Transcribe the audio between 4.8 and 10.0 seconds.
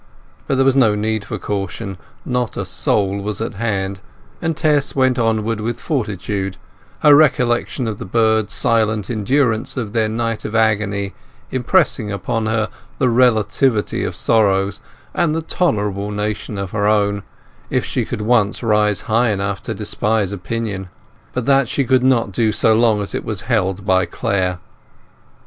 went onward with fortitude, her recollection of the birds' silent endurance of